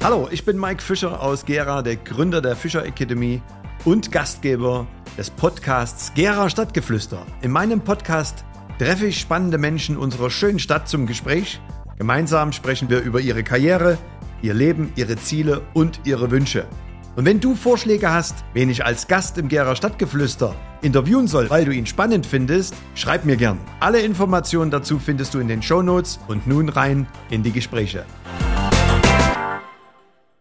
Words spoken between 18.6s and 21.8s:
ich als Gast im Gera Stadtgeflüster interviewen soll, weil du